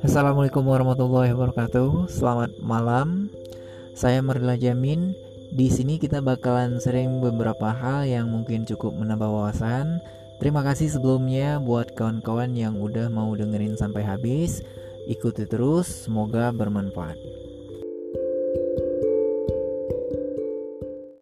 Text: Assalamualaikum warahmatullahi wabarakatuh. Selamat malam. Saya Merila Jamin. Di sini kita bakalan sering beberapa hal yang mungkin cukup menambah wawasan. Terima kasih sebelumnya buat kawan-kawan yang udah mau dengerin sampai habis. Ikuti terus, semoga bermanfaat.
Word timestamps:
Assalamualaikum 0.00 0.64
warahmatullahi 0.64 1.36
wabarakatuh. 1.36 2.08
Selamat 2.08 2.56
malam. 2.64 3.28
Saya 3.92 4.24
Merila 4.24 4.56
Jamin. 4.56 5.12
Di 5.52 5.68
sini 5.68 6.00
kita 6.00 6.24
bakalan 6.24 6.80
sering 6.80 7.20
beberapa 7.20 7.68
hal 7.68 8.08
yang 8.08 8.32
mungkin 8.32 8.64
cukup 8.64 8.96
menambah 8.96 9.28
wawasan. 9.28 10.00
Terima 10.40 10.64
kasih 10.64 10.88
sebelumnya 10.88 11.60
buat 11.60 11.92
kawan-kawan 11.92 12.56
yang 12.56 12.80
udah 12.80 13.12
mau 13.12 13.28
dengerin 13.36 13.76
sampai 13.76 14.00
habis. 14.00 14.64
Ikuti 15.04 15.44
terus, 15.44 16.08
semoga 16.08 16.48
bermanfaat. 16.48 17.20